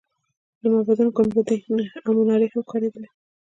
د 0.59 0.61
معبدونو 0.73 1.15
ګنبدونه 1.17 1.83
او 2.05 2.11
منارې 2.17 2.47
هم 2.51 2.61
ښکارېدلې. 2.65 3.09